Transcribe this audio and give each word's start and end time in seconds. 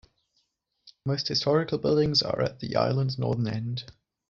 Most 1.05 1.27
historical 1.27 1.77
buildings 1.77 2.23
are 2.23 2.41
at 2.41 2.59
the 2.59 2.75
island's 2.75 3.19
northern 3.19 3.47
end. 3.47 3.83